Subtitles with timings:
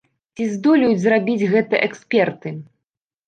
[0.37, 2.55] Ці здолеюць зрабіць гэта эксперты?